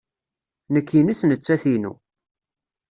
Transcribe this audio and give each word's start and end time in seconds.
Nekk 0.73 0.89
ines 0.99 1.21
nettat 1.25 1.63
inu. 1.75 1.93